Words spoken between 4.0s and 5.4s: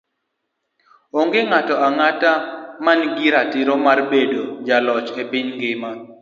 bedo jaloch e